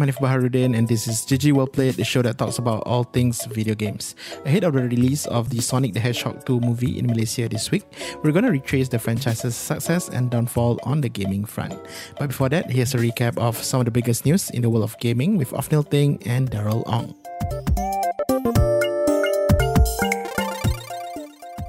[0.00, 3.04] I'm Hanif Baharuddin, and this is GG Well Played, the show that talks about all
[3.04, 4.14] things video games.
[4.46, 7.84] Ahead of the release of the Sonic the Hedgehog 2 movie in Malaysia this week,
[8.22, 11.78] we're going to retrace the franchise's success and downfall on the gaming front.
[12.18, 14.84] But before that, here's a recap of some of the biggest news in the world
[14.84, 17.12] of gaming with Afnil Ting and Daryl Ong.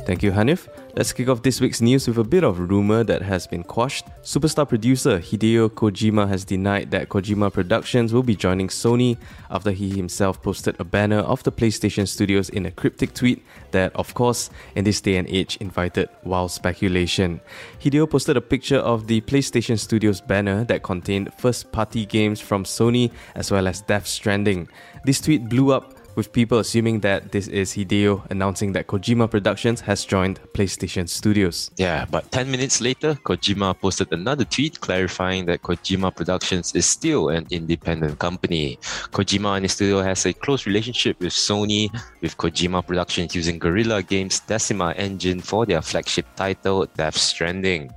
[0.08, 0.70] Thank you, Hanif.
[0.94, 4.08] Let's kick off this week's news with a bit of rumor that has been quashed.
[4.24, 9.16] Superstar producer Hideo Kojima has denied that Kojima Productions will be joining Sony
[9.50, 13.42] after he himself posted a banner of the PlayStation Studios in a cryptic tweet
[13.72, 17.40] that, of course, in this day and age, invited wild speculation.
[17.82, 22.66] Hideo posted a picture of the PlayStation Studios banner that contained first party games from
[22.66, 24.68] Sony as well as Death Stranding.
[25.06, 29.82] This tweet blew up with people assuming that this is Hideo announcing that Kojima Productions
[29.82, 31.72] has joined PlayStation Studios.
[31.78, 37.30] Yeah, but 10 minutes later, Kojima posted another tweet clarifying that Kojima Productions is still
[37.30, 38.78] an independent company.
[39.12, 41.90] Kojima and his studio has a close relationship with Sony,
[42.22, 47.92] with Kojima Productions using Guerrilla Games' Decima engine for their flagship title, Death Stranding.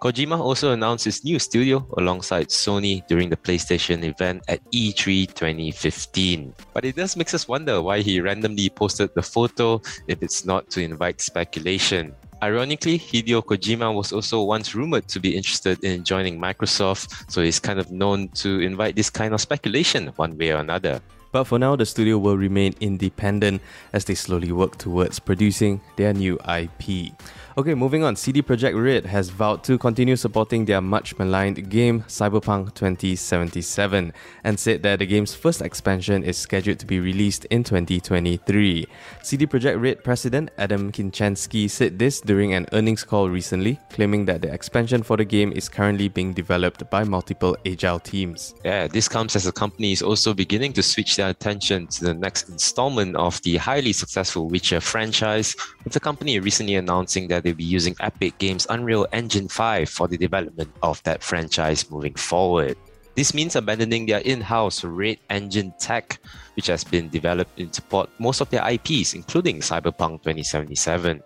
[0.00, 6.54] Kojima also announced his new studio alongside Sony during the PlayStation event at E3 2015.
[6.74, 10.68] But it does make us wonder why he randomly posted the photo if it's not
[10.70, 12.14] to invite speculation.
[12.42, 17.58] Ironically, Hideo Kojima was also once rumored to be interested in joining Microsoft, so he's
[17.58, 21.00] kind of known to invite this kind of speculation one way or another.
[21.32, 23.62] But for now, the studio will remain independent
[23.92, 27.12] as they slowly work towards producing their new IP.
[27.58, 28.16] Okay, moving on.
[28.16, 34.12] CD Projekt Red has vowed to continue supporting their much maligned game Cyberpunk 2077
[34.44, 38.86] and said that the game's first expansion is scheduled to be released in 2023.
[39.22, 44.42] CD Projekt Red president Adam Kiciński said this during an earnings call recently, claiming that
[44.42, 48.54] the expansion for the game is currently being developed by multiple agile teams.
[48.66, 52.12] Yeah, this comes as the company is also beginning to switch their attention to the
[52.12, 57.54] next installment of the highly successful Witcher franchise, with the company recently announcing that they'll
[57.54, 62.76] be using Epic Games' Unreal Engine 5 for the development of that franchise moving forward.
[63.14, 66.18] This means abandoning their in house Red Engine tech,
[66.56, 71.22] which has been developed in support most of their IPs, including Cyberpunk 2077.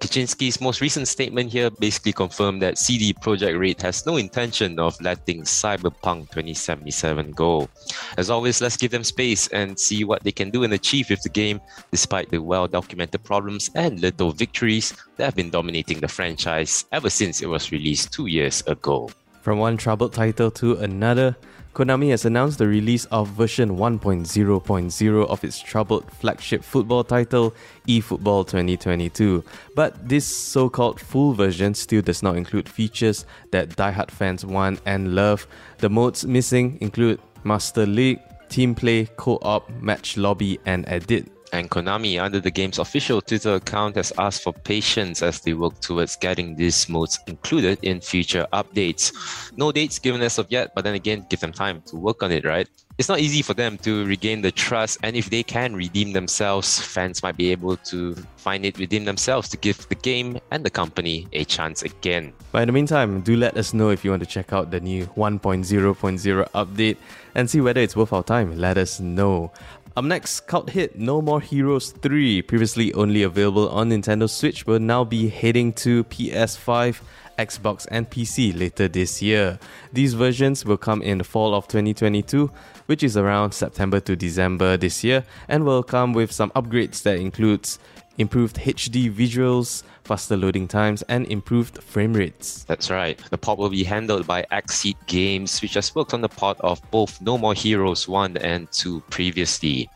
[0.00, 5.00] Kiciński's most recent statement here basically confirmed that CD Projekt Red has no intention of
[5.00, 7.68] letting Cyberpunk 2077 go.
[8.16, 11.22] As always, let's give them space and see what they can do and achieve with
[11.22, 16.08] the game, despite the well documented problems and little victories that have been dominating the
[16.08, 19.10] franchise ever since it was released two years ago.
[19.42, 21.36] From one troubled title to another,
[21.78, 27.54] Konami has announced the release of version 1.0.0 of its troubled flagship football title,
[27.86, 29.44] eFootball 2022.
[29.76, 34.80] But this so called full version still does not include features that die-hard fans want
[34.86, 35.46] and love.
[35.78, 38.18] The modes missing include Master League,
[38.48, 41.37] Team Play, Co op, Match Lobby, and Edit.
[41.52, 45.80] And Konami, under the game's official Twitter account, has asked for patience as they work
[45.80, 49.12] towards getting these modes included in future updates.
[49.56, 52.32] No dates given as of yet, but then again, give them time to work on
[52.32, 52.68] it, right?
[52.98, 56.80] It's not easy for them to regain the trust, and if they can redeem themselves,
[56.80, 60.70] fans might be able to find it within themselves to give the game and the
[60.70, 62.32] company a chance again.
[62.50, 64.80] But in the meantime, do let us know if you want to check out the
[64.80, 66.96] new 1.0.0 update
[67.36, 68.58] and see whether it's worth our time.
[68.58, 69.52] Let us know.
[69.98, 74.78] Up next, cult hit No More Heroes 3, previously only available on Nintendo Switch, will
[74.78, 77.00] now be heading to PS5,
[77.36, 79.58] Xbox, and PC later this year.
[79.92, 82.48] These versions will come in the fall of 2022,
[82.86, 87.18] which is around September to December this year, and will come with some upgrades that
[87.18, 87.80] includes
[88.18, 92.64] improved HD visuals, faster loading times, and improved frame rates.
[92.64, 93.18] That's right.
[93.30, 96.80] The port will be handled by Xseed Games, which has worked on the port of
[96.90, 99.88] both No More Heroes 1 and 2 previously.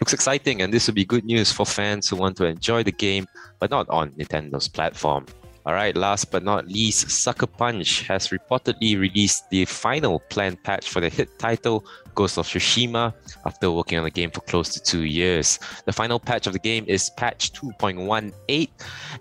[0.00, 2.92] Looks exciting, and this will be good news for fans who want to enjoy the
[2.92, 3.26] game,
[3.58, 5.26] but not on Nintendo's platform.
[5.66, 11.00] Alright, last but not least, Sucker Punch has reportedly released the final planned patch for
[11.00, 11.84] the hit title
[12.14, 13.12] Ghost of Tsushima
[13.44, 15.58] after working on the game for close to two years.
[15.84, 18.70] The final patch of the game is patch 2.18,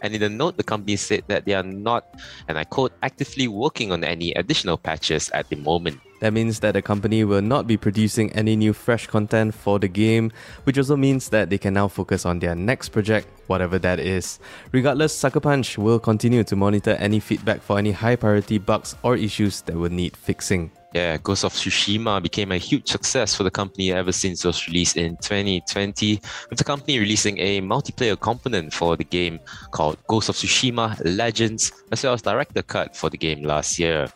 [0.03, 2.13] and in the note, the company said that they are not,
[2.47, 5.99] and I quote, actively working on any additional patches at the moment.
[6.25, 9.87] That means that the company will not be producing any new fresh content for the
[9.87, 10.31] game,
[10.63, 14.39] which also means that they can now focus on their next project, whatever that is.
[14.71, 19.15] Regardless, Sucker Punch will continue to monitor any feedback for any high priority bugs or
[19.15, 20.71] issues that will need fixing.
[20.95, 24.65] Yeah, Ghost of Tsushima became a huge success for the company ever since it was
[24.65, 30.29] released in 2020, with the company releasing a multiplayer component for the game called Ghost
[30.29, 34.07] of Tsushima Legends, as well as director cut for the game last year.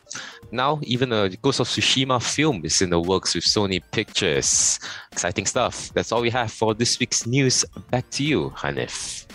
[0.52, 4.80] Now, even a Ghost of Tsushima film is in the works with Sony Pictures.
[5.12, 5.92] Exciting stuff.
[5.94, 7.64] That's all we have for this week's news.
[7.92, 9.26] Back to you, Hanif.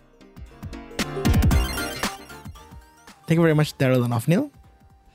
[3.27, 4.51] Thank you very much, Daryl and Afnil.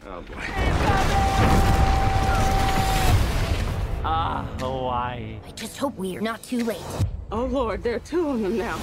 [0.07, 0.36] Oh boy.
[4.06, 5.38] Ah, Hawaii.
[5.46, 6.81] I just hope we're not too late.
[7.31, 8.78] Oh lord, there are two of them now.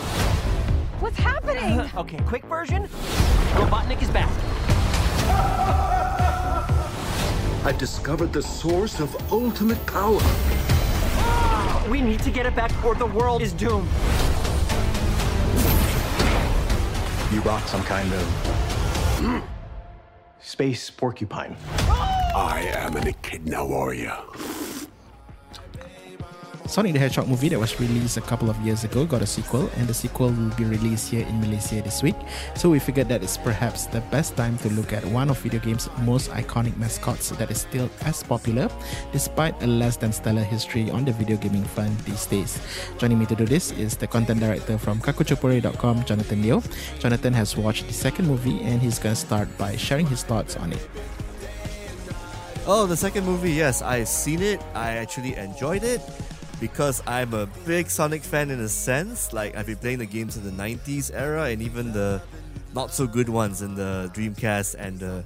[1.00, 1.90] What's happening?
[1.96, 2.88] Okay, quick version.
[3.54, 4.30] Robotnik is back.
[7.66, 10.20] I've discovered the source of ultimate power.
[11.90, 13.88] We need to get it back or the world is doomed.
[17.32, 19.42] You brought some kind of
[20.38, 21.56] space porcupine.
[22.36, 24.16] I am an echidna warrior.
[26.68, 29.70] Sonic the Hedgehog movie that was released a couple of years ago got a sequel,
[29.76, 32.16] and the sequel will be released here in Malaysia this week.
[32.54, 35.60] So we figured that it's perhaps the best time to look at one of video
[35.60, 38.68] games' most iconic mascots that is still as popular,
[39.12, 42.60] despite a less than stellar history on the video gaming front these days.
[42.98, 46.62] Joining me to do this is the content director from kakuchopurei.com, Jonathan Leo.
[46.98, 50.72] Jonathan has watched the second movie, and he's gonna start by sharing his thoughts on
[50.72, 50.82] it.
[52.66, 54.60] Oh, the second movie, yes, I've seen it.
[54.74, 56.02] I actually enjoyed it
[56.60, 59.32] because I'm a big Sonic fan in a sense.
[59.32, 62.22] Like, I've been playing the games in the 90s era and even the
[62.74, 65.24] not so good ones in the Dreamcast and the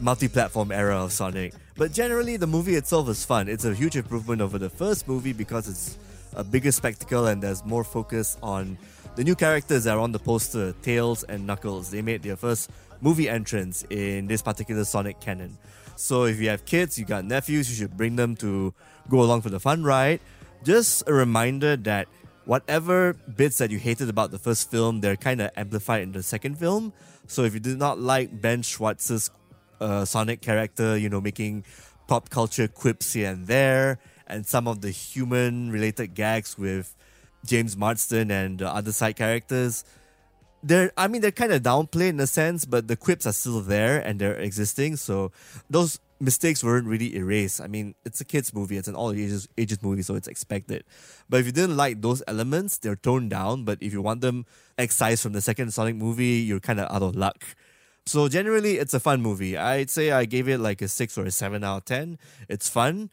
[0.00, 1.54] multi platform era of Sonic.
[1.76, 3.48] But generally, the movie itself is fun.
[3.48, 5.98] It's a huge improvement over the first movie because it's
[6.34, 8.78] a bigger spectacle and there's more focus on
[9.16, 11.90] the new characters that are on the poster Tails and Knuckles.
[11.90, 12.70] They made their first
[13.00, 15.56] movie entrance in this particular Sonic canon.
[15.96, 18.72] So if you have kids, you got nephews, you should bring them to
[19.08, 20.20] go along for the fun ride.
[20.64, 22.08] Just a reminder that
[22.44, 26.22] whatever bits that you hated about the first film, they're kind of amplified in the
[26.22, 26.92] second film.
[27.26, 29.30] So if you did not like Ben Schwartz's
[29.80, 31.64] uh, Sonic character, you know, making
[32.06, 36.96] pop culture quips here and there, and some of the human related gags with
[37.46, 39.84] James Marsden and uh, other side characters,
[40.62, 43.60] they're I mean they're kind of downplayed in a sense, but the quips are still
[43.60, 44.96] there and they're existing.
[44.96, 45.32] So
[45.70, 47.60] those mistakes weren't really erased.
[47.60, 50.84] I mean, it's a kids movie, it's an all ages ages movie, so it's expected.
[51.28, 53.64] But if you didn't like those elements, they're toned down.
[53.64, 57.02] But if you want them excised from the second Sonic movie, you're kind of out
[57.02, 57.44] of luck.
[58.06, 59.56] So generally, it's a fun movie.
[59.56, 62.18] I'd say I gave it like a six or a seven out of ten.
[62.48, 63.10] It's fun.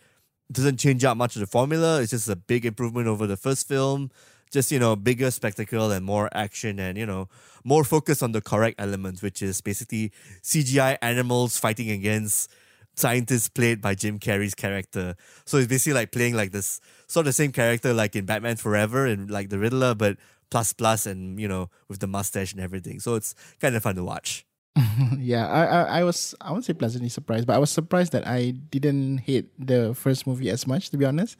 [0.52, 2.02] Doesn't change out much of the formula.
[2.02, 4.12] It's just a big improvement over the first film
[4.52, 7.28] just you know bigger spectacle and more action and you know
[7.64, 10.12] more focus on the correct elements which is basically
[10.44, 12.50] cgi animals fighting against
[12.96, 15.16] scientists played by jim carrey's character
[15.46, 19.06] so it's basically like playing like this sort of same character like in batman forever
[19.06, 20.18] and like the riddler but
[20.50, 23.96] plus plus and you know with the mustache and everything so it's kind of fun
[23.96, 24.46] to watch
[25.20, 28.28] yeah, I, I I was I won't say pleasantly surprised, but I was surprised that
[28.28, 30.90] I didn't hate the first movie as much.
[30.90, 31.38] To be honest,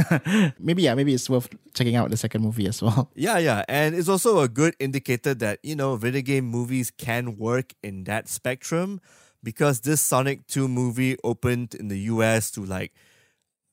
[0.58, 3.10] maybe yeah, maybe it's worth checking out the second movie as well.
[3.14, 7.38] Yeah, yeah, and it's also a good indicator that you know video game movies can
[7.38, 9.00] work in that spectrum
[9.44, 12.50] because this Sonic Two movie opened in the U.S.
[12.52, 12.92] to like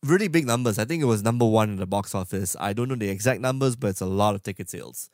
[0.03, 0.77] really big numbers.
[0.77, 2.55] I think it was number one in the box office.
[2.59, 5.09] I don't know the exact numbers, but it's a lot of ticket sales.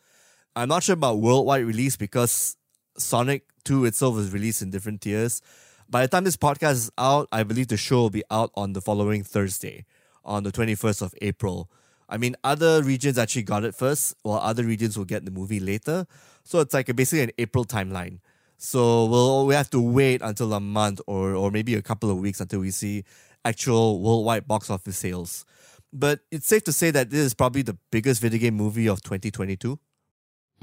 [0.56, 2.58] I'm not sure about worldwide release because
[2.98, 5.42] Sonic 2 itself was released in different tiers.
[5.90, 8.74] By the time this podcast is out, I believe the show will be out on
[8.74, 9.86] the following Thursday,
[10.26, 11.70] on the 21st of April.
[12.10, 15.60] I mean, other regions actually got it first, while other regions will get the movie
[15.60, 16.08] later.
[16.44, 18.20] So it's like a, basically an April timeline.
[18.58, 22.18] So we'll we have to wait until a month or or maybe a couple of
[22.18, 23.04] weeks until we see
[23.46, 25.46] actual worldwide box office sales.
[25.94, 29.02] But it's safe to say that this is probably the biggest video game movie of
[29.02, 29.80] 2022.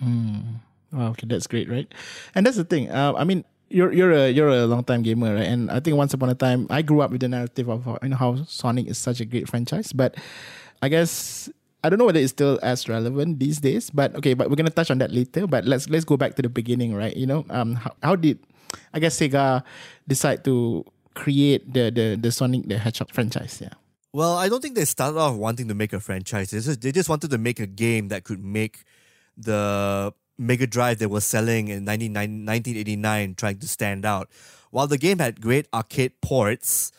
[0.03, 0.61] Mm.
[0.93, 1.91] Wow, okay, that's great, right?
[2.35, 2.91] And that's the thing.
[2.91, 5.47] Uh, I mean, you're you're a you're a long time gamer, right?
[5.47, 8.09] And I think once upon a time, I grew up with the narrative of you
[8.11, 9.93] know, how Sonic is such a great franchise.
[9.93, 10.17] But
[10.83, 11.49] I guess
[11.85, 13.91] I don't know whether it's still as relevant these days.
[13.93, 15.47] But okay, but we're gonna touch on that later.
[15.47, 17.15] But let's let's go back to the beginning, right?
[17.15, 18.41] You know, um, how, how did
[18.97, 19.63] I guess Sega
[20.09, 23.61] decide to create the the the Sonic the Hedgehog franchise?
[23.61, 23.77] Yeah.
[24.15, 26.51] Well, I don't think they started off wanting to make a franchise.
[26.53, 28.85] They just, they just wanted to make a game that could make
[29.37, 34.31] the Mega Drive they were selling in 1989 trying to stand out.
[34.71, 36.93] While the game had great arcade ports,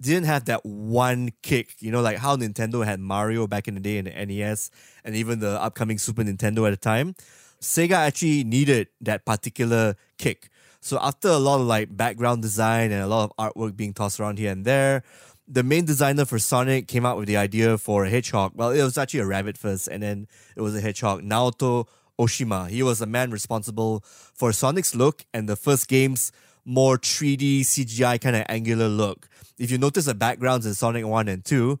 [0.00, 3.80] didn't have that one kick, you know, like how Nintendo had Mario back in the
[3.80, 4.70] day in the NES
[5.04, 7.14] and even the upcoming Super Nintendo at the time.
[7.60, 10.48] Sega actually needed that particular kick.
[10.80, 14.18] So after a lot of like background design and a lot of artwork being tossed
[14.18, 15.02] around here and there,
[15.46, 18.52] the main designer for Sonic came out with the idea for a hedgehog.
[18.54, 21.22] Well, it was actually a rabbit first, and then it was a hedgehog.
[21.22, 21.86] Naoto
[22.20, 22.68] Oshima.
[22.68, 26.30] He was the man responsible for Sonic's look and the first game's
[26.64, 29.28] more 3D CGI kind of angular look.
[29.58, 31.78] If you notice the backgrounds in Sonic 1 and 2,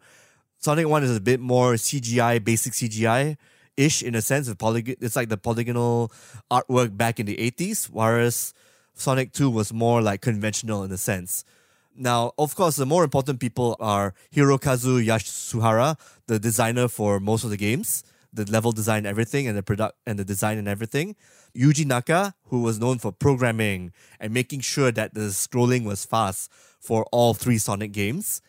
[0.58, 3.36] Sonic 1 is a bit more CGI, basic CGI
[3.76, 4.48] ish in a sense.
[4.48, 6.12] Of polygon, it's like the polygonal
[6.50, 8.52] artwork back in the 80s, whereas
[8.94, 11.44] Sonic 2 was more like conventional in a sense.
[11.96, 17.50] Now, of course, the more important people are Hirokazu Yasuhara, the designer for most of
[17.50, 21.16] the games, the level design, everything, and the product and the design and everything.
[21.54, 26.50] Yuji Naka, who was known for programming and making sure that the scrolling was fast
[26.78, 28.40] for all three Sonic games.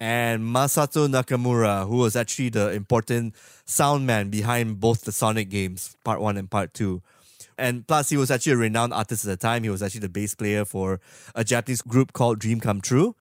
[0.00, 3.34] And Masato Nakamura, who was actually the important
[3.64, 7.02] sound man behind both the Sonic games, part one and part two.
[7.58, 9.64] And plus, he was actually a renowned artist at the time.
[9.64, 11.00] He was actually the bass player for
[11.34, 13.16] a Japanese group called Dream Come True.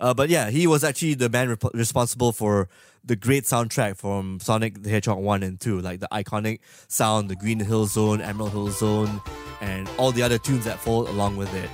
[0.00, 2.68] Uh, but yeah, he was actually the man responsible for
[3.04, 7.36] the great soundtrack from Sonic the Hedgehog 1 and 2, like the iconic sound, the
[7.36, 9.20] Green Hill Zone, Emerald Hill Zone,
[9.60, 11.68] and all the other tunes that fall along with it.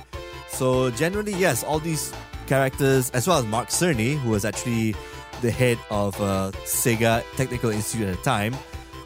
[0.49, 2.13] So, generally, yes, all these
[2.47, 4.95] characters, as well as Mark Cerny, who was actually
[5.41, 8.55] the head of uh, Sega Technical Institute at the time,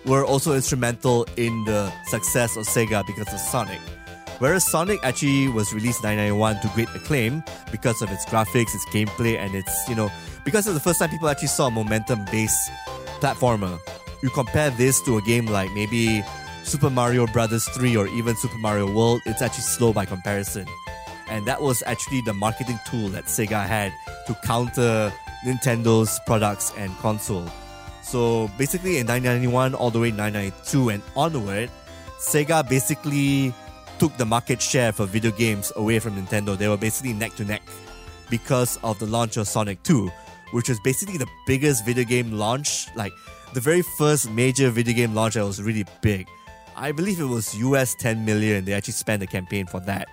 [0.05, 3.79] were also instrumental in the success of Sega because of Sonic.
[4.39, 8.85] Whereas Sonic actually was released in 1991 to great acclaim because of its graphics, its
[8.87, 10.11] gameplay, and its, you know,
[10.45, 12.71] because it's the first time people actually saw a momentum based
[13.19, 13.79] platformer.
[14.21, 16.23] You compare this to a game like maybe
[16.63, 20.65] Super Mario Brothers 3 or even Super Mario World, it's actually slow by comparison.
[21.29, 23.93] And that was actually the marketing tool that Sega had
[24.27, 25.11] to counter
[25.45, 27.47] Nintendo's products and console.
[28.01, 31.69] So basically in 1991 all the way 1992 and onward,
[32.19, 33.53] Sega basically
[33.99, 36.57] took the market share for video games away from Nintendo.
[36.57, 37.61] They were basically neck to neck
[38.29, 40.09] because of the launch of Sonic 2,
[40.53, 43.11] which was basically the biggest video game launch, like
[43.53, 46.27] the very first major video game launch that was really big.
[46.75, 48.65] I believe it was US 10 million.
[48.65, 50.07] They actually spent a campaign for that.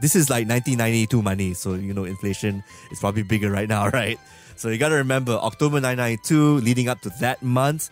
[0.00, 4.20] This is like 1992 money, so you know inflation is probably bigger right now, right?
[4.56, 7.90] So you gotta remember October 1992, leading up to that month,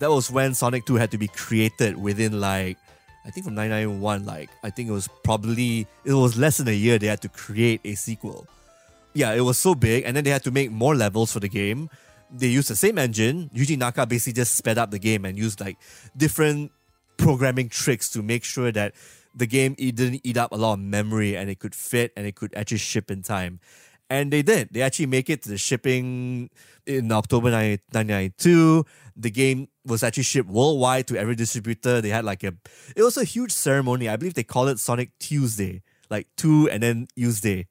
[0.00, 2.78] that was when Sonic 2 had to be created within like
[3.24, 6.76] I think from 991, like I think it was probably it was less than a
[6.76, 8.48] year they had to create a sequel
[9.14, 11.48] yeah, it was so big, and then they had to make more levels for the
[11.48, 11.88] game.
[12.30, 13.48] They used the same engine.
[13.54, 15.78] Yuji Naka basically just sped up the game and used like
[16.16, 16.72] different
[17.16, 18.94] programming tricks to make sure that
[19.34, 22.34] the game didn't eat up a lot of memory and it could fit and it
[22.34, 23.60] could actually ship in time.
[24.10, 24.68] And they did.
[24.72, 26.50] They actually make it to the shipping
[26.86, 28.84] in October 1992.
[29.16, 32.00] The game was actually shipped worldwide to every distributor.
[32.00, 32.54] They had like a,
[32.96, 34.08] it was a huge ceremony.
[34.08, 37.68] I believe they call it Sonic Tuesday, like two and then Tuesday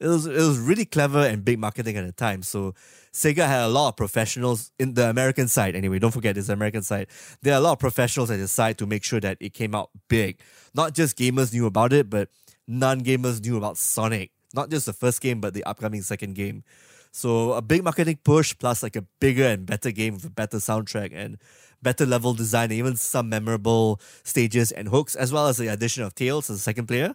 [0.00, 2.42] it was it was really clever and big marketing at the time.
[2.42, 2.74] So
[3.12, 5.74] Sega had a lot of professionals in the American side.
[5.74, 7.08] Anyway, don't forget this American side.
[7.42, 9.74] There are a lot of professionals at the side to make sure that it came
[9.74, 10.40] out big.
[10.74, 12.28] Not just gamers knew about it, but
[12.66, 14.30] non-gamers knew about Sonic.
[14.54, 16.64] Not just the first game, but the upcoming second game.
[17.12, 20.58] So a big marketing push plus like a bigger and better game with a better
[20.58, 21.38] soundtrack and
[21.80, 26.02] better level design, and even some memorable stages and hooks, as well as the addition
[26.02, 27.14] of Tails as a second player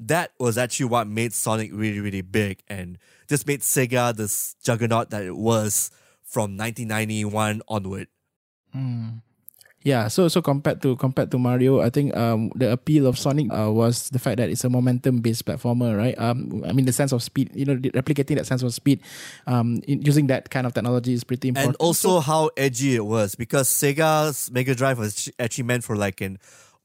[0.00, 2.98] that was actually what made Sonic really, really big and
[3.28, 5.90] just made Sega this juggernaut that it was
[6.22, 8.08] from 1991 onward.
[8.74, 9.22] Mm.
[9.84, 13.52] Yeah, so so compared to compared to Mario, I think um the appeal of Sonic
[13.52, 16.18] uh, was the fact that it's a momentum based platformer, right?
[16.18, 19.00] Um, I mean the sense of speed, you know, replicating that sense of speed,
[19.46, 21.76] um, in, using that kind of technology is pretty important.
[21.76, 25.96] And also so, how edgy it was because Sega's Mega Drive was actually meant for
[25.96, 26.38] like an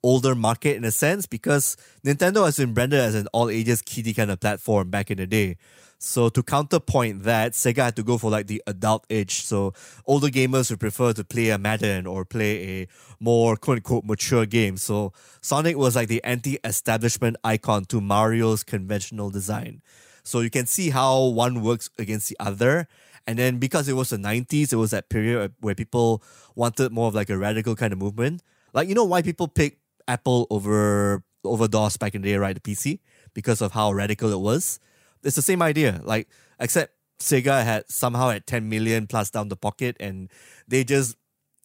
[0.04, 4.14] older market in a sense because Nintendo has been branded as an all ages kiddie
[4.14, 5.56] kind of platform back in the day.
[6.02, 9.44] So to counterpoint that, Sega had to go for like the adult age.
[9.44, 9.74] So
[10.06, 12.88] older gamers would prefer to play a Madden or play a
[13.20, 14.78] more quote unquote mature game.
[14.78, 19.82] So Sonic was like the anti-establishment icon to Mario's conventional design.
[20.24, 22.88] So you can see how one works against the other.
[23.28, 26.24] And then because it was the 90s, it was that period where people
[26.56, 28.42] wanted more of like a radical kind of movement.
[28.74, 32.56] Like you know why people pick Apple over over DOS back in the day, right?
[32.56, 33.00] The PC
[33.34, 34.80] because of how radical it was.
[35.24, 36.28] It's the same idea, like
[36.60, 40.30] except Sega had somehow had 10 million plus down the pocket, and
[40.68, 41.16] they just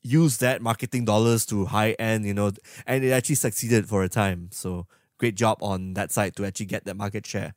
[0.03, 2.53] used that marketing dollars to high end, you know,
[2.87, 4.49] and it actually succeeded for a time.
[4.53, 4.87] So
[5.19, 7.55] great job on that side to actually get that market share.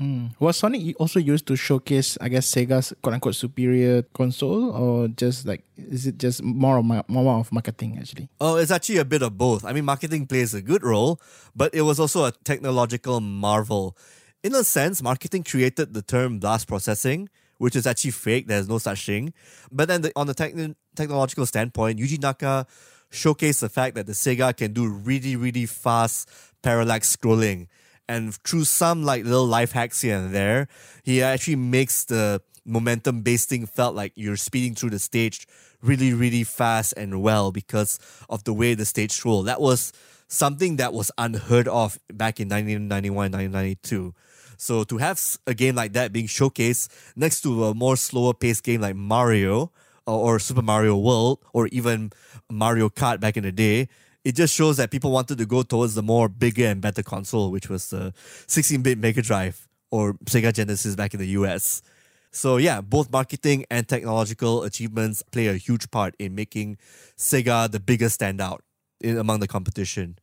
[0.00, 0.34] Mm.
[0.40, 5.46] Was Sonic also used to showcase, I guess, Sega's quote unquote superior console, or just
[5.46, 8.28] like Is it just more of ma- more of marketing actually?
[8.40, 9.64] Oh, it's actually a bit of both.
[9.64, 11.20] I mean, marketing plays a good role,
[11.54, 13.96] but it was also a technological marvel.
[14.44, 18.46] In a sense, marketing created the term blast processing, which is actually fake.
[18.46, 19.32] There's no such thing.
[19.72, 22.66] But then, the, on the techn- technological standpoint, Yuji Naka
[23.10, 26.28] showcased the fact that the Sega can do really, really fast
[26.62, 27.68] parallax scrolling.
[28.06, 30.68] And through some like little life hacks here and there,
[31.02, 35.48] he actually makes the momentum based thing felt like you're speeding through the stage
[35.80, 37.98] really, really fast and well because
[38.28, 39.46] of the way the stage rolled.
[39.46, 39.90] That was
[40.28, 44.14] something that was unheard of back in 1991, 1992.
[44.56, 48.64] So to have a game like that being showcased next to a more slower paced
[48.64, 49.72] game like Mario
[50.06, 52.12] or, Super Mario World or even
[52.50, 53.88] Mario Kart back in the day,
[54.24, 57.50] it just shows that people wanted to go towards the more bigger and better console,
[57.50, 58.12] which was the
[58.46, 61.82] 16-bit Mega Drive or Sega Genesis back in the US.
[62.30, 66.78] So yeah, both marketing and technological achievements play a huge part in making
[67.16, 68.58] Sega the biggest standout
[69.00, 70.18] in, among the competition.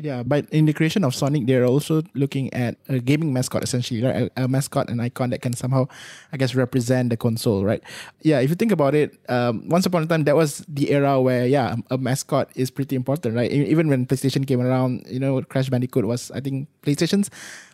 [0.00, 4.02] Yeah, but in the creation of Sonic, they're also looking at a gaming mascot essentially,
[4.02, 4.30] right?
[4.36, 5.88] A, a, mascot, an icon that can somehow,
[6.32, 7.82] I guess, represent the console, right?
[8.22, 11.20] Yeah, if you think about it, um, once upon a time, that was the era
[11.20, 13.50] where, yeah, a mascot is pretty important, right?
[13.50, 17.28] Even when PlayStation came around, you know, Crash Bandicoot was, I think, PlayStation's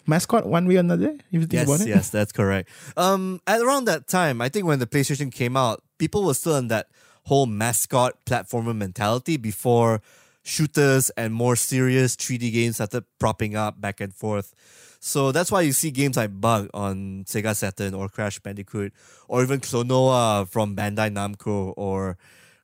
[0.07, 1.88] mascot one way or another, if you think yes, about it.
[1.88, 2.71] Yes, that's correct.
[2.97, 6.57] Um, at around that time, I think when the PlayStation came out, people were still
[6.57, 6.88] in that
[7.25, 10.00] whole mascot platformer mentality before
[10.45, 14.55] shooters and more serious 3D games started propping up back and forth.
[15.01, 18.93] So that's why you see games like Bug on Sega Saturn or Crash Bandicoot
[19.27, 22.17] or even Klonoa from Bandai Namco or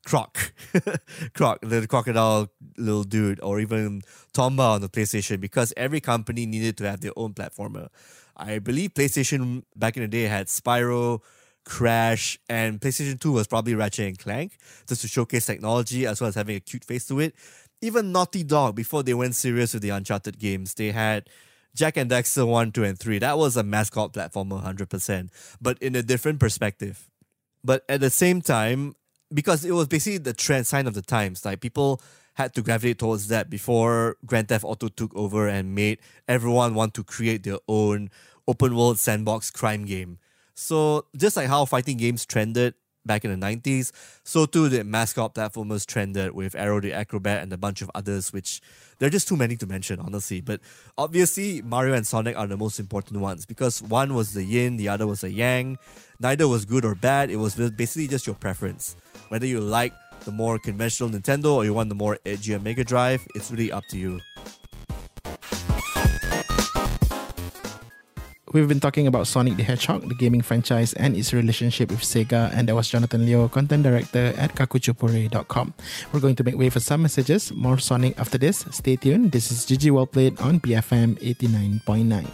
[0.07, 0.55] Croc,
[1.35, 4.01] Croc, the crocodile little dude, or even
[4.33, 7.89] Tomba on the PlayStation because every company needed to have their own platformer.
[8.37, 11.21] I believe PlayStation back in the day had Spyro,
[11.67, 14.57] Crash, and PlayStation 2 was probably Ratchet and Clank
[14.89, 17.35] just to showcase technology as well as having a cute face to it
[17.81, 21.29] even Naughty Dog, before they went serious with the Uncharted games, they had
[21.75, 23.19] Jak and Daxter 1, 2, and 3.
[23.21, 27.09] That was a mascot platformer 100%, but in a different perspective.
[27.65, 28.95] But at the same time,
[29.33, 32.01] because it was basically the trend sign of the times, like people
[32.35, 36.95] had to gravitate towards that before Grand Theft Auto took over and made everyone want
[36.95, 38.11] to create their own
[38.49, 40.19] open world sandbox crime game.
[40.55, 43.93] So just like how fighting games trended back in the 90s.
[44.25, 48.33] So too the mascot platformers trended with Aero the Acro-Bat and a bunch of others,
[48.33, 48.61] which
[48.99, 50.41] there are just too many to mention, honestly.
[50.41, 50.61] But
[50.99, 54.89] obviously, Mario and Sonic are the most important ones because one was the yin, the
[54.89, 55.79] other was the yang.
[56.21, 58.97] Neither was good or bad, it was basically just your preference.
[59.29, 63.27] Whether you like the more conventional Nintendo or you want the more edgier Mega Drive,
[63.35, 64.21] it's really up to you.
[68.53, 72.51] We've been talking about Sonic the Hedgehog, the gaming franchise, and its relationship with Sega,
[72.53, 75.73] and that was Jonathan Leo, content director at kakuchopurei.com.
[76.13, 78.67] We're going to make way for some messages, more Sonic after this.
[78.73, 79.31] Stay tuned.
[79.31, 82.27] This is GG Well Played on BFM 89.9.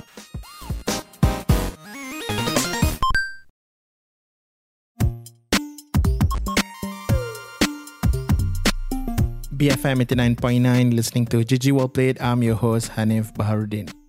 [9.53, 12.19] BFM 89.9, listening to GG Well Played.
[12.23, 14.06] I'm your host, Hanif Baharuddin.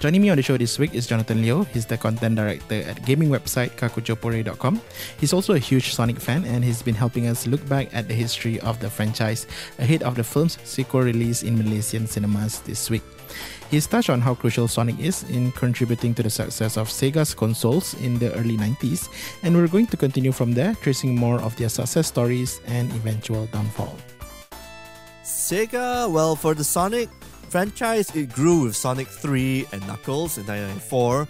[0.00, 1.64] Joining me on the show this week is Jonathan Leo.
[1.64, 4.80] He's the content director at gaming website kakuchopurei.com.
[5.18, 8.14] He's also a huge Sonic fan and he's been helping us look back at the
[8.14, 9.48] history of the franchise
[9.80, 13.02] ahead of the film's sequel release in Malaysian cinemas this week.
[13.72, 17.94] He's touched on how crucial Sonic is in contributing to the success of Sega's consoles
[17.94, 19.08] in the early 90s,
[19.42, 23.46] and we're going to continue from there, tracing more of their success stories and eventual
[23.46, 23.98] downfall.
[25.24, 27.10] Sega, well, for the Sonic
[27.50, 31.28] franchise, it grew with Sonic 3 and Knuckles in 1994.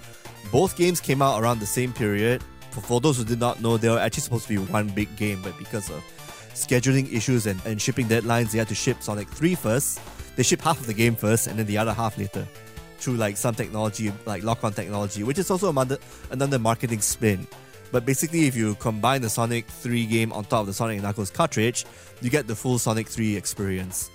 [0.50, 2.42] Both games came out around the same period.
[2.70, 5.14] For, for those who did not know, they were actually supposed to be one big
[5.16, 6.02] game, but because of
[6.54, 10.00] scheduling issues and, and shipping deadlines, they had to ship Sonic 3 first.
[10.36, 12.46] They shipped half of the game first and then the other half later
[12.98, 15.98] through like some technology, like lock-on technology, which is also another,
[16.30, 17.46] another marketing spin.
[17.90, 21.30] But basically, if you combine the Sonic 3 game on top of the Sonic Knuckles
[21.30, 21.86] cartridge,
[22.20, 24.10] you get the full Sonic 3 experience.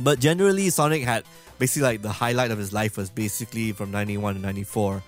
[0.00, 1.24] But generally, Sonic had
[1.58, 5.02] basically like the highlight of his life was basically from 91 to 94.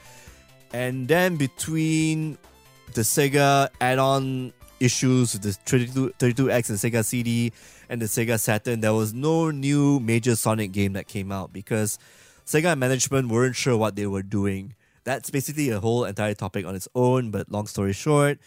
[0.73, 2.39] And then between
[2.95, 7.53] the Sega add on issues with the 32, 32X and Sega CD
[7.89, 11.99] and the Sega Saturn, there was no new major Sonic game that came out because
[12.47, 14.75] Sega management weren't sure what they were doing.
[15.05, 18.39] That's basically a whole entire topic on its own, but long story short,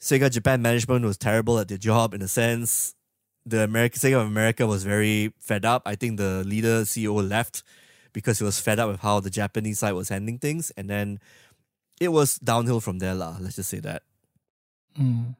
[0.00, 2.95] Sega Japan management was terrible at their job in a sense.
[3.46, 5.82] The American Sega of America was very fed up.
[5.86, 7.62] I think the leader CEO left
[8.12, 11.20] because he was fed up with how the Japanese side was handling things, and then
[12.00, 13.36] it was downhill from there, lah.
[13.40, 14.02] Let's just say that.
[14.98, 15.36] Mm.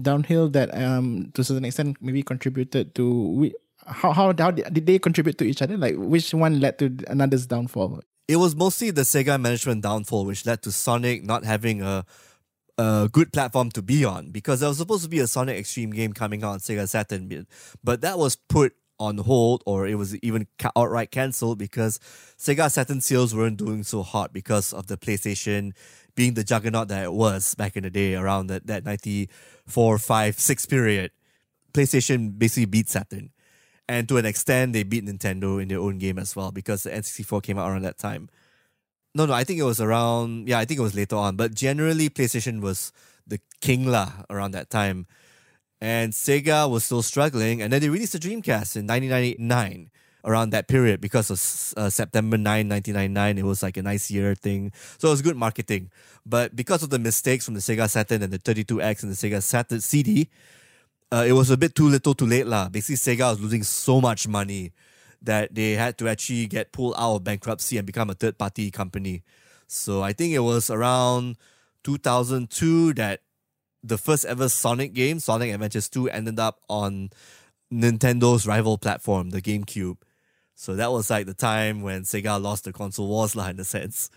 [0.00, 4.86] Downhill that um to a certain extent maybe contributed to we how how how did
[4.86, 5.76] they contribute to each other?
[5.76, 8.02] Like which one led to another's downfall?
[8.28, 12.04] It was mostly the Sega management downfall, which led to Sonic not having a
[12.78, 15.92] a good platform to be on because there was supposed to be a Sonic X-treme
[15.92, 17.46] game coming out on Sega Saturn,
[17.82, 21.98] but that was put on hold or it was even outright cancelled because
[22.38, 25.72] Sega Saturn sales weren't doing so hot because of the PlayStation
[26.14, 30.38] being the juggernaut that it was back in the day around that, that 94, 5,
[30.38, 31.10] 6 period.
[31.72, 33.30] PlayStation basically beat Saturn.
[33.88, 36.90] And to an extent, they beat Nintendo in their own game as well because the
[36.90, 38.28] N64 came out around that time.
[39.18, 41.34] No, no, I think it was around, yeah, I think it was later on.
[41.34, 42.92] But generally, PlayStation was
[43.26, 45.08] the king lah around that time
[45.80, 47.60] and Sega was still struggling.
[47.60, 49.90] And then they released the Dreamcast in 1999
[50.24, 51.38] around that period because of
[51.76, 53.38] uh, September 9, 1999.
[53.38, 54.70] It was like a nice year thing.
[54.98, 55.90] So it was good marketing.
[56.24, 59.42] But because of the mistakes from the Sega Saturn and the 32X and the Sega
[59.42, 60.28] Saturn CD,
[61.10, 62.46] uh, it was a bit too little too late.
[62.46, 62.68] lah.
[62.68, 64.72] Basically, Sega was losing so much money
[65.22, 68.70] that they had to actually get pulled out of bankruptcy and become a third party
[68.70, 69.22] company.
[69.66, 71.36] So I think it was around
[71.84, 73.20] 2002 that
[73.82, 77.10] the first ever Sonic game, Sonic Adventures 2, ended up on
[77.72, 79.98] Nintendo's rival platform, the GameCube.
[80.54, 83.64] So that was like the time when Sega lost the console wars, lah, in a
[83.64, 84.10] sense.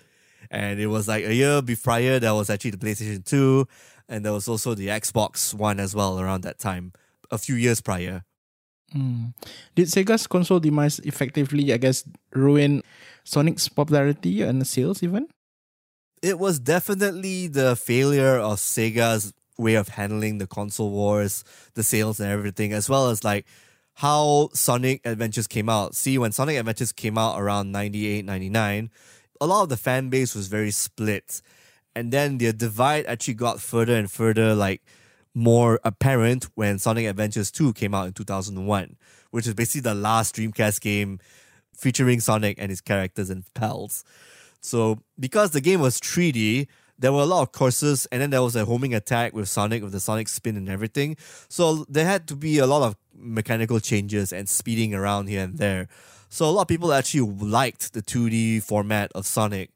[0.49, 3.67] And it was like a year prior, there was actually the PlayStation 2,
[4.09, 6.93] and there was also the Xbox One as well around that time,
[7.29, 8.23] a few years prior.
[8.95, 9.33] Mm.
[9.75, 12.83] Did Sega's console demise effectively, I guess, ruin
[13.23, 15.27] Sonic's popularity and sales even?
[16.21, 22.19] It was definitely the failure of Sega's way of handling the console wars, the sales
[22.19, 23.45] and everything, as well as like
[23.95, 25.95] how Sonic Adventures came out.
[25.95, 28.89] See, when Sonic Adventures came out around 98, 99,
[29.39, 31.41] a lot of the fan base was very split.
[31.95, 34.81] And then the divide actually got further and further, like
[35.33, 38.97] more apparent when Sonic Adventures 2 came out in 2001,
[39.31, 41.19] which is basically the last Dreamcast game
[41.73, 44.03] featuring Sonic and his characters and pals.
[44.59, 46.67] So, because the game was 3D,
[47.01, 49.81] there were a lot of courses, and then there was a homing attack with Sonic,
[49.81, 51.17] with the Sonic spin and everything.
[51.49, 55.57] So there had to be a lot of mechanical changes and speeding around here and
[55.57, 55.87] there.
[56.29, 59.71] So a lot of people actually liked the 2D format of Sonic.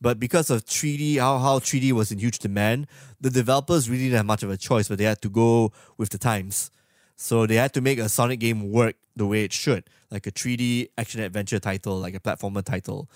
[0.00, 2.86] But because of 3D, how, how 3D was in huge demand,
[3.20, 6.10] the developers really didn't have much of a choice, but they had to go with
[6.10, 6.70] the times.
[7.16, 10.30] So they had to make a Sonic game work the way it should, like a
[10.30, 13.10] 3D action adventure title, like a platformer title.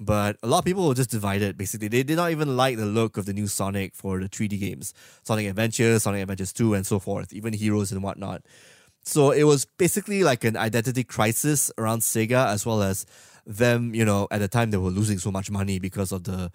[0.00, 1.86] But a lot of people were just divided, basically.
[1.86, 4.92] They did not even like the look of the new Sonic for the 3D games
[5.22, 8.42] Sonic Adventures, Sonic Adventures 2, and so forth, even Heroes and whatnot.
[9.04, 13.06] So it was basically like an identity crisis around Sega, as well as
[13.46, 16.50] them, you know, at the time they were losing so much money because of the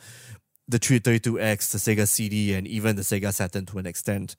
[0.68, 4.36] the 332X, the Sega CD, and even the Sega Saturn to an extent.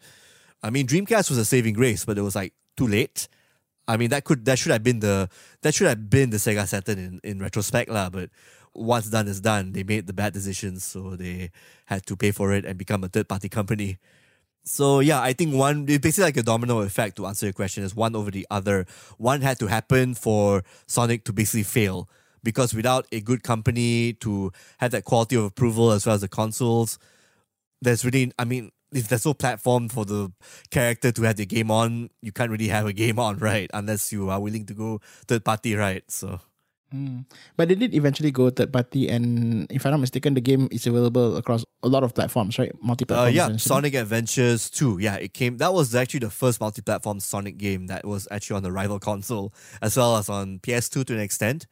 [0.62, 3.26] I mean, Dreamcast was a saving grace, but it was like too late.
[3.88, 5.28] I mean, that could that should have been the
[5.62, 8.10] that should have been the Sega Saturn in, in retrospect, lah.
[8.10, 8.30] But
[8.72, 9.72] what's done is done.
[9.72, 11.50] They made the bad decisions, so they
[11.86, 13.98] had to pay for it and become a third party company.
[14.62, 17.82] So yeah, I think one it's basically like a domino effect to answer your question
[17.82, 18.86] is one over the other.
[19.18, 22.08] One had to happen for Sonic to basically fail
[22.42, 26.29] because without a good company to have that quality of approval as well as the
[26.29, 26.98] consoles,
[27.83, 30.33] there's really I mean if there's no platform for the
[30.70, 33.70] character to have the game on, you can't really have a game on, right?
[33.72, 36.03] Unless you are willing to go third party, right?
[36.11, 36.40] So
[36.94, 37.24] Mm.
[37.57, 40.87] But they did eventually go third party, and if I'm not mistaken, the game is
[40.87, 42.72] available across a lot of platforms, right?
[42.83, 43.29] Multi-platform.
[43.29, 44.98] Uh, yeah, Sonic Adventures 2.
[44.98, 45.59] Yeah, it came.
[45.59, 49.55] That was actually the first multi-platform Sonic game that was actually on the rival console,
[49.81, 51.66] as well as on PS2 to an extent.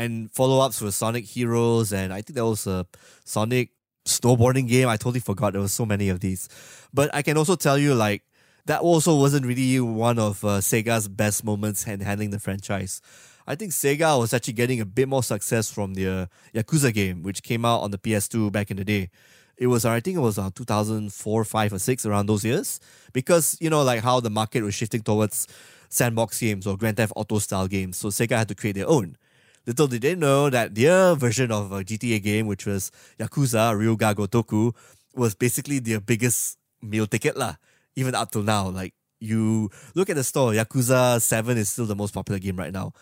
[0.00, 2.86] And follow-ups were Sonic Heroes, and I think there was a
[3.26, 3.68] Sonic
[4.06, 4.88] snowboarding game.
[4.88, 6.48] I totally forgot there was so many of these.
[6.94, 8.22] But I can also tell you, like,
[8.64, 13.02] that also wasn't really one of uh, Sega's best moments in handling the franchise.
[13.46, 17.42] I think Sega was actually getting a bit more success from the Yakuza game, which
[17.42, 19.10] came out on the PS2 back in the day.
[19.58, 22.80] It was, I think it was uh, 2004, 5, or 6, around those years.
[23.12, 25.46] Because, you know, like how the market was shifting towards
[25.90, 27.98] sandbox games or Grand Theft Auto style games.
[27.98, 29.18] So Sega had to create their own.
[29.66, 34.14] Little did they know that their version of a GTA game, which was Yakuza Ryu-Ga
[34.14, 34.74] Gotoku,
[35.14, 37.56] was basically their biggest meal ticket lah.
[37.94, 41.96] Even up till now, like you look at the store, Yakuza 7 is still the
[41.96, 42.92] most popular game right now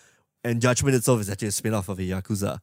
[0.44, 2.60] and Judgment itself is actually a spin off of a Yakuza.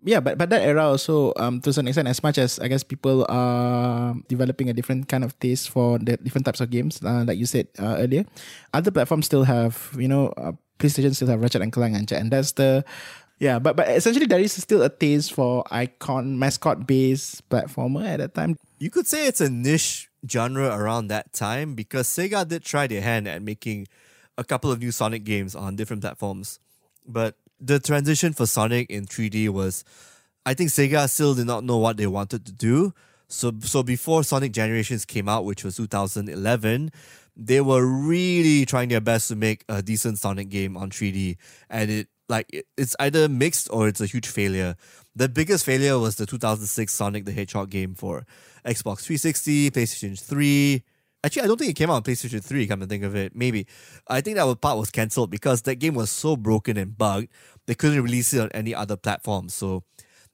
[0.00, 2.80] Yeah, but but that era also, um, to some extent, as much as I guess
[2.80, 7.28] people are developing a different kind of taste for the different types of games, uh,
[7.28, 8.24] like you said uh, earlier,
[8.72, 12.30] other platforms still have, you know, uh, PlayStation still have Ratchet and Clank and, and
[12.30, 12.84] that's the
[13.40, 18.18] yeah, but but essentially there is still a taste for icon mascot based platformer at
[18.18, 18.56] that time.
[18.78, 23.00] You could say it's a niche genre around that time because Sega did try their
[23.00, 23.88] hand at making
[24.36, 26.60] a couple of new Sonic games on different platforms.
[27.06, 29.84] But the transition for Sonic in 3D was
[30.44, 32.92] I think Sega still did not know what they wanted to do.
[33.26, 36.92] So so before Sonic Generations came out, which was 2011,
[37.36, 41.36] they were really trying their best to make a decent Sonic game on 3D
[41.68, 44.76] and it like it's either mixed or it's a huge failure.
[45.16, 48.24] The biggest failure was the 2006 Sonic the Hedgehog game for
[48.64, 50.84] Xbox 360, PlayStation 3,
[51.22, 53.36] Actually, I don't think it came out on PlayStation 3, come to think of it.
[53.36, 53.66] Maybe.
[54.08, 57.28] I think that part was cancelled because that game was so broken and bugged,
[57.66, 59.50] they couldn't release it on any other platform.
[59.50, 59.84] So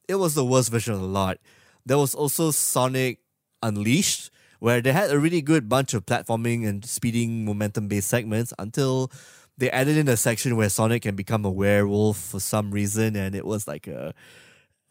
[0.08, 1.38] it was the worst version of the lot.
[1.84, 3.18] There was also Sonic
[3.62, 8.52] Unleashed, where they had a really good bunch of platforming and speeding momentum based segments
[8.58, 9.10] until
[9.58, 13.34] they added in a section where Sonic can become a werewolf for some reason, and
[13.34, 14.14] it was like a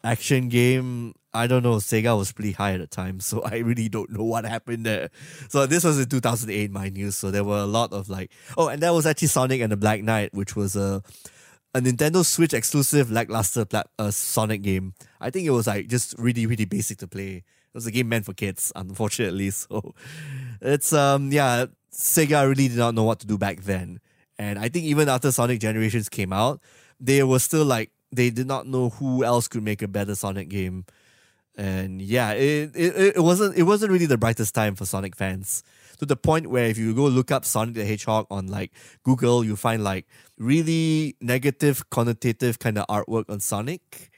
[0.02, 1.14] action game.
[1.32, 1.76] I don't know.
[1.76, 5.10] Sega was pretty high at the time, so I really don't know what happened there.
[5.48, 7.10] So this was in 2008, mind you.
[7.10, 9.76] So there were a lot of like, oh, and that was actually Sonic and the
[9.76, 11.02] Black Knight, which was a
[11.74, 14.94] a Nintendo Switch exclusive lackluster plat- uh, Sonic game.
[15.20, 17.44] I think it was like just really really basic to play.
[17.76, 19.50] Was a game meant for kids, unfortunately.
[19.50, 19.94] So
[20.62, 24.00] it's um yeah, Sega really did not know what to do back then,
[24.38, 26.60] and I think even after Sonic Generations came out,
[26.98, 30.48] they were still like they did not know who else could make a better Sonic
[30.48, 30.86] game.
[31.58, 35.62] And yeah, it, it, it wasn't it wasn't really the brightest time for Sonic fans.
[35.98, 39.44] To the point where if you go look up Sonic the Hedgehog on like Google,
[39.44, 40.06] you find like
[40.38, 44.10] really negative, connotative kind of artwork on Sonic.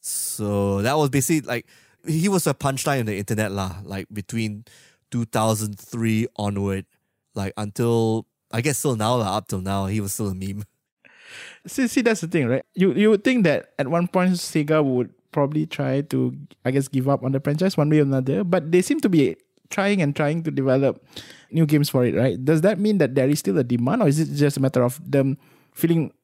[0.00, 1.66] So that was basically like
[2.06, 4.64] he was a punchline on the internet lah, like between
[5.10, 6.86] 2003 onward,
[7.34, 10.64] like until I guess still now lah, up till now, he was still a meme.
[11.66, 12.64] See, see, that's the thing, right?
[12.74, 16.32] You you would think that at one point Sega would probably try to,
[16.64, 19.08] I guess, give up on the franchise one way or another, but they seem to
[19.10, 19.36] be
[19.68, 21.02] trying and trying to develop
[21.50, 22.38] new games for it, right?
[22.38, 24.82] Does that mean that there is still a demand, or is it just a matter
[24.82, 25.36] of them
[25.74, 26.14] feeling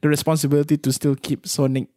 [0.00, 1.88] the responsibility to still keep Sonic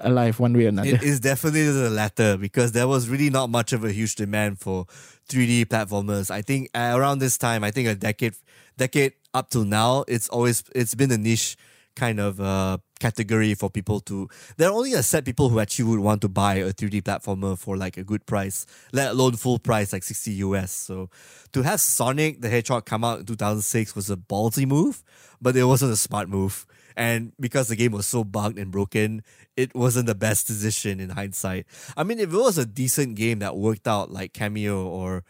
[0.00, 0.88] alive one way or another?
[0.88, 4.58] It is definitely the latter because there was really not much of a huge demand
[4.58, 4.86] for
[5.28, 6.30] 3D platformers.
[6.30, 8.34] I think around this time, I think a decade,
[8.76, 11.56] decade up till now, it's always it's been a niche
[11.96, 14.28] kind of uh, category for people to.
[14.56, 17.58] There are only a set people who actually would want to buy a 3D platformer
[17.58, 20.70] for like a good price, let alone full price like 60 US.
[20.70, 21.10] So
[21.52, 25.02] to have Sonic the Hedgehog come out in 2006 was a ballsy move,
[25.40, 26.66] but it wasn't a smart move.
[26.96, 29.22] And because the game was so bugged and broken,
[29.56, 31.66] it wasn't the best decision in hindsight.
[31.96, 35.22] I mean, if it was a decent game that worked out like Kameo or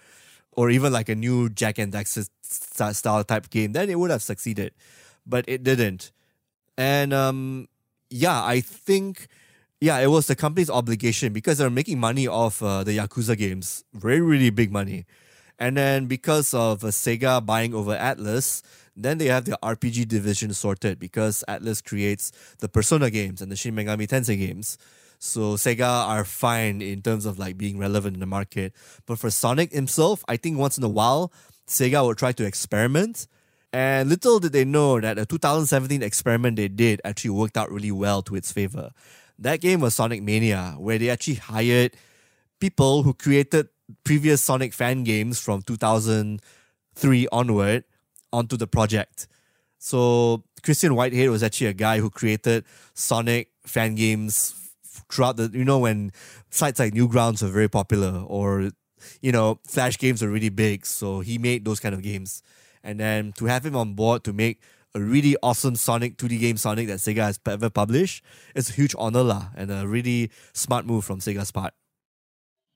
[0.52, 4.22] or even like a new Jak and Daxter style type game, then it would have
[4.22, 4.72] succeeded.
[5.26, 6.12] But it didn't.
[6.78, 7.68] And um,
[8.10, 9.28] yeah, I think
[9.80, 13.84] yeah, it was the company's obligation because they're making money off uh, the Yakuza games,
[13.92, 15.04] very really big money.
[15.58, 18.62] And then because of uh, Sega buying over Atlus,
[18.96, 23.56] then they have their RPG division sorted because Atlus creates the Persona games and the
[23.56, 24.78] Shin Megami Tensei games.
[25.18, 28.72] So Sega are fine in terms of like being relevant in the market.
[29.06, 31.32] But for Sonic himself, I think once in a while,
[31.66, 33.26] Sega will try to experiment
[33.76, 37.92] and little did they know that a 2017 experiment they did actually worked out really
[37.92, 38.90] well to its favor.
[39.38, 41.94] That game was Sonic Mania, where they actually hired
[42.58, 43.68] people who created
[44.02, 47.84] previous Sonic fan games from 2003 onward
[48.32, 49.28] onto the project.
[49.78, 54.54] So Christian Whitehead was actually a guy who created Sonic fan games
[55.10, 56.12] throughout the you know when
[56.50, 58.70] sites like Newgrounds were very popular or
[59.20, 60.86] you know Flash games were really big.
[60.86, 62.42] So he made those kind of games.
[62.82, 64.60] And then to have him on board to make
[64.94, 68.94] a really awesome Sonic 2D game Sonic that Sega has ever published, it's a huge
[68.96, 71.74] honor lah, and a really smart move from Sega's part.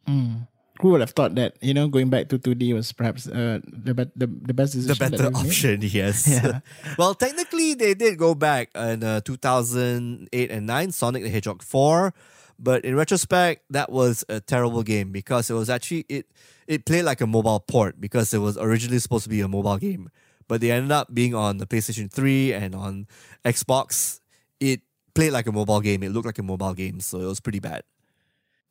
[0.06, 0.48] Mm.
[0.80, 3.94] Who would have thought that you know going back to 2D was perhaps uh, the,
[3.94, 5.10] be- the the best decision?
[5.10, 5.92] The better option, made?
[5.92, 6.26] yes.
[6.28, 6.60] Yeah.
[6.96, 12.14] well, technically they did go back in uh, 2008 and 9, Sonic the Hedgehog 4,
[12.58, 16.26] but in retrospect, that was a terrible game because it was actually it
[16.66, 19.76] it played like a mobile port because it was originally supposed to be a mobile
[19.76, 20.08] game,
[20.48, 23.06] but they ended up being on the PlayStation 3 and on
[23.44, 24.20] Xbox.
[24.60, 24.80] It
[25.14, 26.02] played like a mobile game.
[26.02, 27.82] It looked like a mobile game, so it was pretty bad.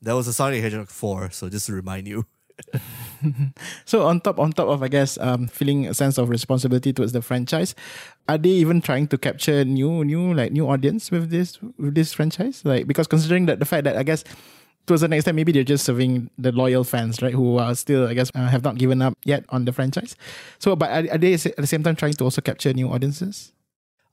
[0.02, 2.26] That was a Sonic Hedgehog 4, so just to remind you.
[3.86, 7.12] so on top on top of I guess um, feeling a sense of responsibility towards
[7.12, 7.76] the franchise,
[8.28, 12.14] are they even trying to capture new new like new audience with this with this
[12.14, 12.62] franchise?
[12.66, 14.24] Like because considering that the fact that I guess
[14.88, 18.08] to a certain extent maybe they're just serving the loyal fans right who are still
[18.08, 20.16] I guess uh, have not given up yet on the franchise.
[20.60, 23.54] So but are, are they at the same time trying to also capture new audiences?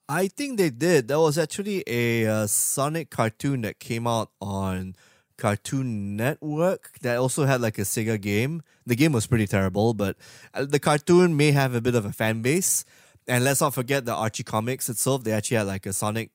[0.08, 1.08] I think they did.
[1.08, 4.94] There was actually a uh, Sonic cartoon that came out on
[5.36, 8.62] Cartoon Network that also had like a Sega game.
[8.86, 10.16] The game was pretty terrible, but
[10.54, 12.84] uh, the cartoon may have a bit of a fan base.
[13.28, 15.24] And let's not forget the Archie comics itself.
[15.24, 16.30] They actually had like a Sonic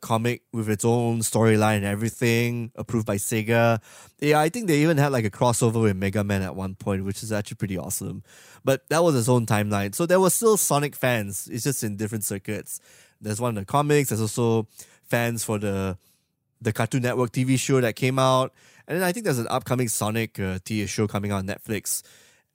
[0.00, 3.80] comic with its own storyline and everything, approved by Sega.
[4.20, 7.04] Yeah, I think they even had like a crossover with Mega Man at one point,
[7.04, 8.22] which is actually pretty awesome.
[8.64, 9.94] But that was its own timeline.
[9.94, 11.48] So there were still Sonic fans.
[11.52, 12.80] It's just in different circuits.
[13.20, 14.08] There's one in the comics.
[14.08, 14.66] There's also
[15.04, 15.98] fans for the
[16.60, 18.52] the Cartoon Network TV show that came out.
[18.86, 22.02] And then I think there's an upcoming Sonic uh, TV show coming out on Netflix,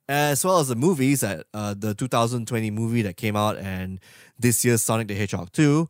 [0.08, 4.00] as well as the movies that uh, the 2020 movie that came out and
[4.38, 5.88] this year's Sonic the Hedgehog 2.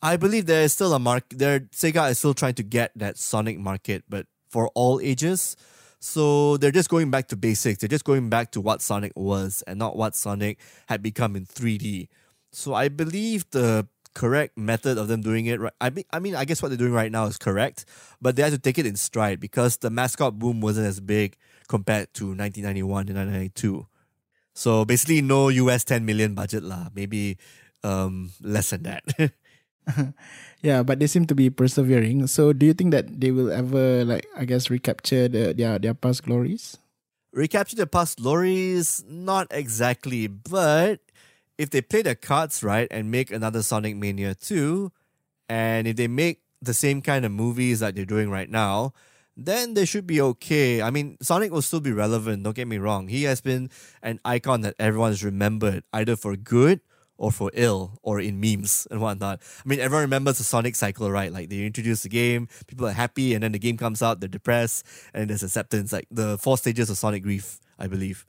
[0.00, 1.38] I believe there is still a market.
[1.38, 5.56] There, Sega is still trying to get that Sonic market, but for all ages.
[6.00, 7.80] So they're just going back to basics.
[7.80, 11.44] They're just going back to what Sonic was and not what Sonic had become in
[11.46, 12.08] 3D.
[12.52, 15.60] So I believe the correct method of them doing it.
[15.60, 17.86] Right, I mean, I mean, I guess what they're doing right now is correct,
[18.20, 21.38] but they have to take it in stride because the mascot boom wasn't as big
[21.68, 23.86] compared to 1991 and 1992.
[24.58, 26.90] So basically, no US 10 million budget lah.
[26.90, 27.38] Maybe
[27.86, 29.06] um, less than that.
[30.66, 32.26] yeah, but they seem to be persevering.
[32.26, 35.94] So, do you think that they will ever, like, I guess, recapture the, their their
[35.94, 36.76] past glories?
[37.30, 39.04] Recapture the past glories?
[39.06, 40.98] Not exactly, but
[41.58, 44.90] if they play their cards right and make another Sonic Mania 2,
[45.48, 48.92] and if they make the same kind of movies that they're doing right now,
[49.36, 50.82] then they should be okay.
[50.82, 53.08] I mean, Sonic will still be relevant, don't get me wrong.
[53.08, 53.70] He has been
[54.02, 56.80] an icon that everyone has remembered, either for good
[57.16, 59.40] or for ill, or in memes and whatnot.
[59.64, 61.32] I mean, everyone remembers the Sonic cycle, right?
[61.32, 64.28] Like they introduce the game, people are happy, and then the game comes out, they're
[64.28, 68.24] depressed, and there's acceptance, like the four stages of Sonic grief, I believe.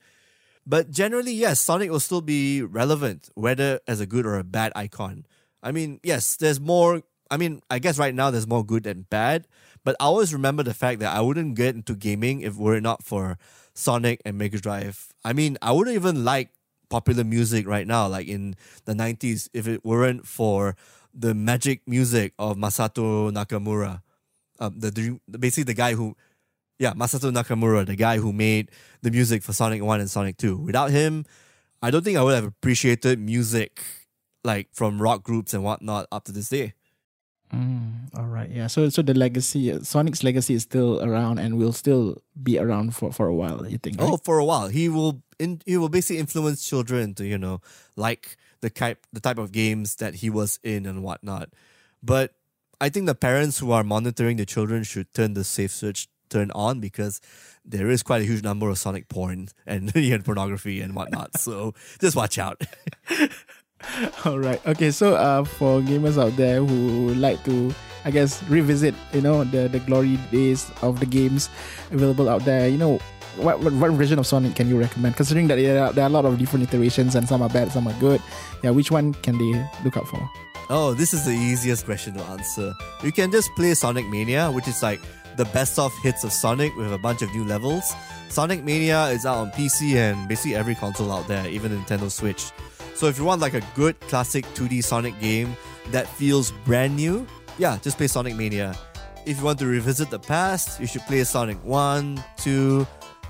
[0.65, 4.71] But generally, yes, Sonic will still be relevant, whether as a good or a bad
[4.75, 5.25] icon.
[5.63, 7.01] I mean, yes, there's more.
[7.31, 9.47] I mean, I guess right now there's more good than bad,
[9.83, 12.81] but I always remember the fact that I wouldn't get into gaming if were it
[12.81, 13.37] not for
[13.73, 15.13] Sonic and Mega Drive.
[15.23, 16.49] I mean, I wouldn't even like
[16.89, 20.75] popular music right now, like in the 90s, if it weren't for
[21.13, 24.01] the magic music of Masato Nakamura.
[24.59, 26.17] Um, the dream, basically the guy who
[26.79, 30.57] yeah, Masato Nakamura, the guy who made the music for Sonic 1 and Sonic 2.
[30.57, 31.25] Without him,
[31.83, 33.83] I don't think I would have appreciated music
[34.45, 36.73] like from rock groups and whatnot up to this day.
[37.53, 38.67] Mm, all right, yeah.
[38.67, 43.11] So, so the legacy, Sonic's legacy is still around and will still be around for,
[43.11, 43.65] for a while.
[43.67, 43.99] You think?
[43.99, 44.09] Right?
[44.09, 45.21] Oh, for a while, he will.
[45.39, 47.61] In, he will basically influence children to you know
[47.95, 51.49] like the type the type of games that he was in and whatnot.
[52.03, 52.35] But
[52.79, 56.51] I think the parents who are monitoring the children should turn the safe search turn
[56.51, 57.21] on because
[57.65, 59.93] there is quite a huge number of Sonic porn and
[60.25, 61.37] pornography and whatnot.
[61.37, 62.61] So just watch out.
[64.25, 64.65] All right.
[64.67, 64.91] Okay.
[64.91, 69.69] So, uh, for gamers out there who like to, I guess, revisit, you know, the
[69.69, 71.49] the glory days of the games
[71.91, 72.99] available out there, you know,
[73.37, 75.15] what, what, what version of Sonic can you recommend?
[75.15, 77.71] Considering that there are, there are a lot of different iterations and some are bad,
[77.71, 78.21] some are good.
[78.63, 80.29] Yeah, which one can they look out for?
[80.69, 82.73] Oh, this is the easiest question to answer.
[83.03, 84.99] You can just play Sonic Mania, which is like
[85.37, 87.93] the best of hits of Sonic with a bunch of new levels.
[88.29, 92.51] Sonic Mania is out on PC and basically every console out there, even Nintendo Switch.
[92.95, 95.55] So if you want like a good classic 2D Sonic game
[95.91, 97.25] that feels brand new,
[97.57, 98.75] yeah, just play Sonic Mania.
[99.25, 102.87] If you want to revisit the past, you should play Sonic 1, 2,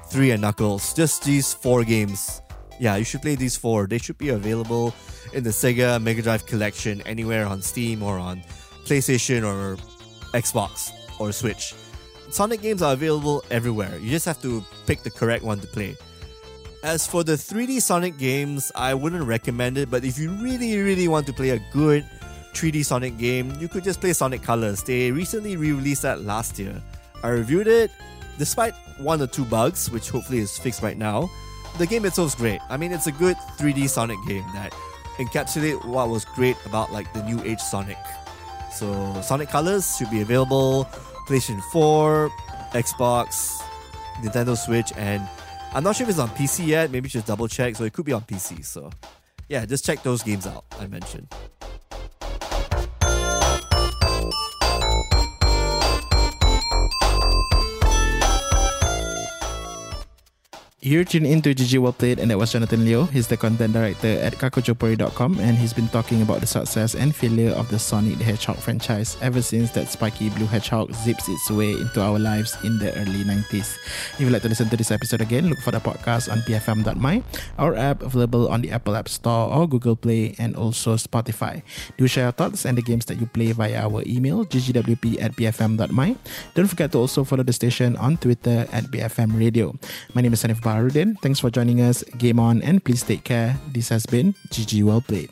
[0.10, 0.94] 3, and Knuckles.
[0.94, 2.42] Just these four games.
[2.80, 3.88] Yeah, you should play these four.
[3.88, 4.94] They should be available
[5.34, 8.42] in the Sega Mega Drive collection anywhere on Steam or on
[8.86, 9.78] PlayStation or
[10.34, 11.74] Xbox or Switch.
[12.32, 13.98] Sonic games are available everywhere.
[13.98, 15.98] You just have to pick the correct one to play.
[16.84, 21.08] As for the 3D Sonic games, I wouldn't recommend it, but if you really, really
[21.08, 22.06] want to play a good
[22.54, 24.84] 3D Sonic game, you could just play Sonic Colors.
[24.84, 26.82] They recently re released that last year.
[27.24, 27.92] I reviewed it.
[28.38, 31.30] Despite one or two bugs, which hopefully is fixed right now,
[31.78, 32.62] the game itself is great.
[32.70, 34.74] I mean, it's a good 3D Sonic game that
[35.18, 37.98] encapsulate what was great about like the new age Sonic.
[38.72, 40.88] So Sonic Colors should be available
[41.30, 42.30] PlayStation 4,
[42.71, 43.62] Xbox,
[44.23, 45.21] Nintendo Switch, and
[45.73, 46.90] I'm not sure if it's on PC yet.
[46.90, 47.75] Maybe just double check.
[47.75, 48.65] So it could be on PC.
[48.65, 48.90] So
[49.48, 51.27] yeah, just check those games out I mentioned.
[60.82, 63.04] You're tuned into GG Well Played, and that was Jonathan Leo.
[63.04, 67.52] He's the content director at kakuchopurei.com, and he's been talking about the success and failure
[67.52, 71.71] of the Sonic the Hedgehog franchise ever since that spiky blue hedgehog zips its way
[71.75, 73.75] into our lives in the early 90s.
[74.15, 77.23] If you'd like to listen to this episode again, look for the podcast on bfm.my,
[77.58, 81.62] our app available on the Apple App Store or Google Play, and also Spotify.
[81.98, 85.36] Do share your thoughts and the games that you play via our email, ggwp at
[85.36, 86.15] bfm.my.
[86.56, 89.75] Don't forget to also follow the station on Twitter at BFM Radio.
[90.15, 91.20] My name is Sanif Baharudin.
[91.22, 92.04] Thanks for joining us.
[92.17, 93.58] Game on and please take care.
[93.74, 95.30] This has been GG Well Played.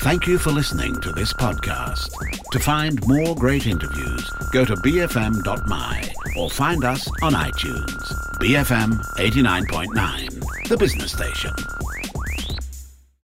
[0.00, 2.10] Thank you for listening to this podcast.
[2.52, 8.12] To find more great interviews, go to bfm.my or find us on iTunes.
[8.38, 11.52] BFM 89.9, the business station.